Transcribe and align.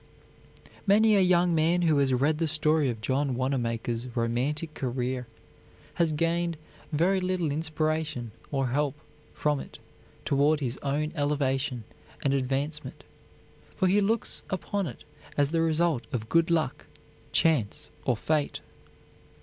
Many 0.87 1.15
a 1.15 1.21
young 1.21 1.53
man 1.53 1.83
who 1.83 1.99
has 1.99 2.11
read 2.11 2.39
the 2.39 2.47
story 2.47 2.89
of 2.89 3.01
John 3.01 3.35
Wanamaker's 3.35 4.07
romantic 4.17 4.73
career 4.73 5.27
has 5.93 6.11
gained 6.11 6.57
very 6.91 7.21
little 7.21 7.51
inspiration 7.51 8.31
or 8.51 8.69
help 8.69 8.95
from 9.35 9.59
it 9.59 9.77
toward 10.25 10.59
his 10.59 10.77
own 10.81 11.11
elevation 11.15 11.83
and 12.23 12.33
advancement, 12.33 13.03
for 13.75 13.87
he 13.87 14.01
looks 14.01 14.41
upon 14.49 14.87
it 14.87 15.03
as 15.37 15.51
the 15.51 15.61
result 15.61 16.07
of 16.11 16.29
good 16.29 16.49
luck, 16.49 16.87
chance, 17.31 17.91
or 18.03 18.17
fate. 18.17 18.59